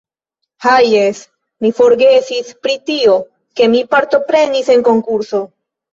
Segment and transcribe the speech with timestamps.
[0.67, 1.19] Ha jes,
[1.65, 3.19] mi forgesis pri tio,
[3.61, 5.45] ke mi partoprenis en konkurso